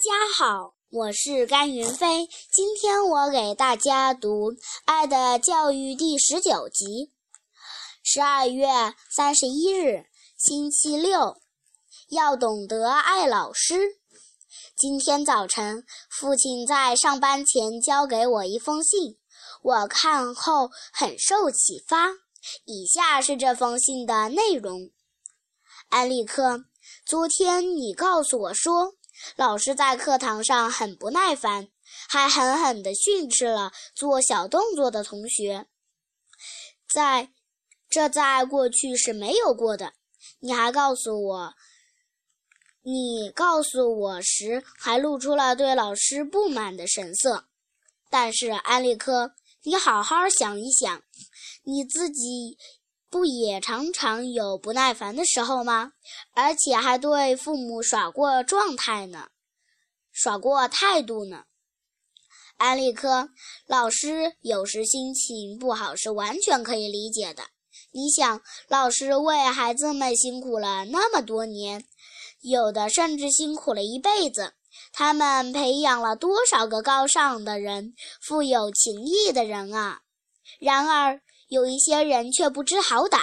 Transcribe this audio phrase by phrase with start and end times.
[0.00, 2.26] 家好，我是甘云飞。
[2.50, 4.52] 今天我给大家读
[4.86, 7.12] 《爱的教育》第十九集。
[8.02, 8.66] 十二月
[9.14, 10.06] 三十一日，
[10.38, 11.36] 星期六，
[12.08, 13.98] 要懂得爱老师。
[14.74, 19.18] 今天早晨，父亲在上班前交给我一封信，
[19.62, 22.08] 我看后很受启发。
[22.64, 24.90] 以下是这封信的内容：
[25.90, 26.64] 安利克，
[27.04, 28.94] 昨天你告诉我说。
[29.36, 31.68] 老师在课堂上很不耐烦，
[32.08, 35.66] 还狠狠地训斥了做小动作的同学。
[36.92, 37.30] 在
[37.88, 39.92] 这在过去是没有过的。
[40.40, 41.54] 你还告诉我，
[42.82, 47.46] 你告诉我时还露出了对老师不满的神色。
[48.08, 51.02] 但是安利科，你好好想一想，
[51.64, 52.58] 你自己。
[53.10, 55.92] 不也常常有不耐烦的时候吗？
[56.32, 59.30] 而且还对父母耍过状态呢，
[60.12, 61.44] 耍过态度呢。
[62.56, 63.30] 安利科
[63.66, 67.42] 老师有时心情不好是完全可以理解的。
[67.90, 71.84] 你想，老师为孩子们辛苦了那么多年，
[72.42, 74.52] 有的甚至辛苦了一辈子，
[74.92, 80.02] 他们培养了多少个高尚的人、富有情义的人啊！
[80.60, 81.20] 然而。
[81.50, 83.18] 有一些人却不知好歹，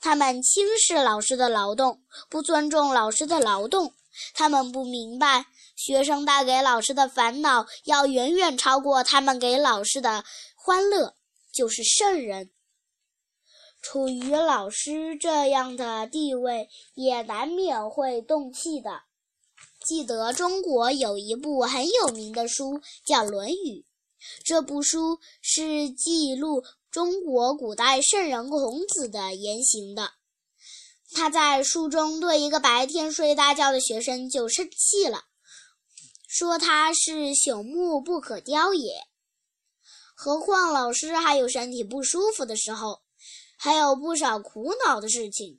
[0.00, 3.94] 他们轻视老师的劳动，不尊重老师的劳动。
[4.34, 10.24] 他们不明白，学生带给老师的烦恼要远远超过他们给老师的
[10.56, 11.14] 欢乐，
[11.52, 12.50] 就是圣人。
[13.80, 19.02] 处于老师这样的地位，也难免会动气的。
[19.86, 23.52] 记得中国有一部很有名的书，叫《论语》。
[24.44, 30.12] 这部书是记录中国古代圣人孔子的言行的。
[31.12, 35.24] 他在书中对一个白天睡大觉的学生就生气了，
[36.28, 39.02] 说他是朽木不可雕也。
[40.14, 43.00] 何况老师还有身体不舒服的时候，
[43.56, 45.58] 还有不少苦恼的事情，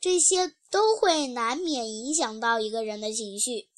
[0.00, 3.69] 这些都会难免影响到一个人的情绪。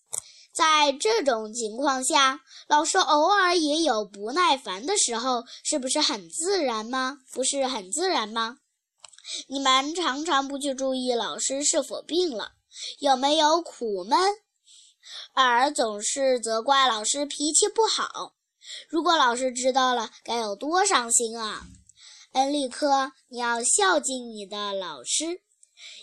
[0.52, 7.18] 在这种情况下，老师偶尔也有不耐烦的时候，是不是很自然吗？
[7.32, 8.58] 不是很自然吗？
[9.48, 12.52] 你们常常不去注意老师是否病了，
[12.98, 14.18] 有没有苦闷，
[15.32, 18.34] 而总是责怪老师脾气不好。
[18.88, 21.62] 如果老师知道了，该有多伤心啊！
[22.32, 25.40] 恩利科，你要孝敬你的老师。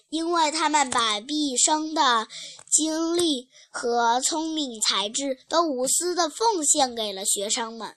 [0.09, 2.27] 因为他们把毕生的
[2.69, 7.95] 精力和聪明才智都无私地奉献给了学生们，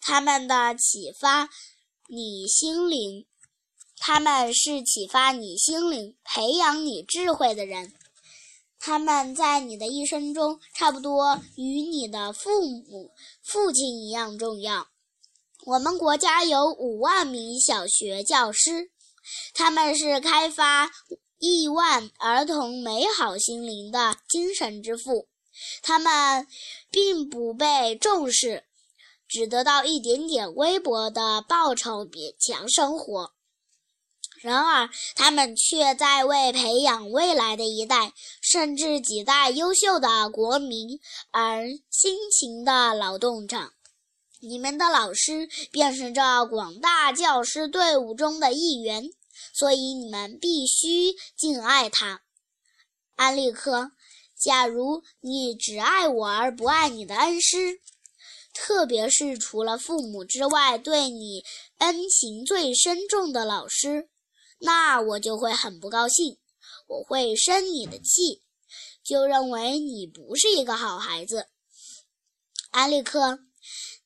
[0.00, 1.48] 他们的启发
[2.08, 3.26] 你心灵，
[3.98, 7.92] 他们是启发你心灵、培养你智慧的人。
[8.78, 13.10] 他们在你的一生中，差不多与你的父母、
[13.44, 14.88] 父亲一样重要。
[15.66, 18.90] 我们国家有五万名小学教师，
[19.54, 20.90] 他们是开发。
[21.42, 25.26] 亿万儿童美好心灵的精神之父，
[25.80, 26.46] 他们
[26.90, 28.64] 并不被重视，
[29.26, 33.32] 只得到一点点微薄的报酬，勉强生活。
[34.42, 41.00] 然而，他们却在为培养未来的一代，甚至几代优秀的国民
[41.30, 43.72] 而辛勤地劳动着。
[44.40, 49.10] 你们的老师便是这广大教师队伍中的一员。
[49.54, 52.22] 所以你们必须敬爱他，
[53.16, 53.92] 安利克。
[54.38, 57.80] 假如你只爱我而不爱你的恩师，
[58.52, 61.44] 特别是除了父母之外对你
[61.78, 64.08] 恩情最深重的老师，
[64.58, 66.38] 那我就会很不高兴，
[66.86, 68.42] 我会生你的气，
[69.02, 71.46] 就认为你不是一个好孩子。
[72.70, 73.40] 安利克，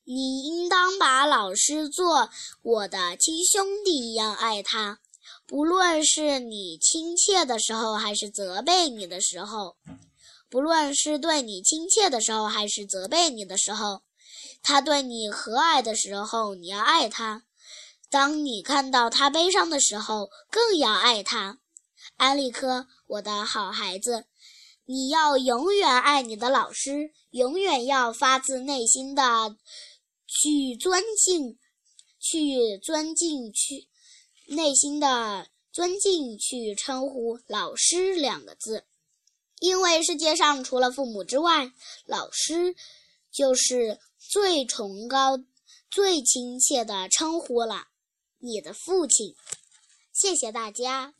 [0.04, 2.28] 你应当把老师做
[2.62, 4.98] 我的亲兄弟一样爱他。
[5.46, 9.76] 不论是你亲切的时候，还是责备你的时候；
[10.50, 14.02] 不论是对你亲切的时候，还是责备你的时候，
[14.62, 17.42] 他对你和蔼的时候，你要爱他；
[18.10, 21.58] 当你看到他悲伤的时候，更要爱他。
[22.16, 24.26] 安利科，我的好孩子，
[24.84, 29.56] 你要永远爱你的老师，永远要发自内心的
[30.40, 31.58] 去尊敬，
[32.18, 33.88] 去尊敬，去。
[34.46, 38.84] 内心的尊敬去称呼“老师”两个字，
[39.58, 41.72] 因为世界上除了父母之外，
[42.04, 42.76] 老师
[43.32, 45.42] 就是最崇高、
[45.90, 47.88] 最亲切的称呼了。
[48.38, 49.34] 你的父亲，
[50.12, 51.14] 谢谢大家。